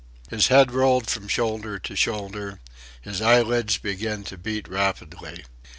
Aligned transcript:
His 0.31 0.47
head 0.47 0.71
rolled 0.71 1.11
from 1.11 1.27
shoulder 1.27 1.77
to 1.77 1.95
shoulder. 1.95 2.59
His 3.03 3.21
eyelids 3.21 3.77
began 3.77 4.23
to 4.23 4.35
beat 4.35 4.67
rapidly. 4.67 5.43